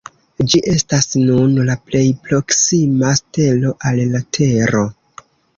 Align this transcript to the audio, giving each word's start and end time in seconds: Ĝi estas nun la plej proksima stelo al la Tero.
Ĝi 0.53 0.61
estas 0.71 1.05
nun 1.27 1.53
la 1.67 1.75
plej 1.91 2.03
proksima 2.29 3.13
stelo 3.23 3.77
al 3.91 4.03
la 4.15 4.23
Tero. 4.39 4.87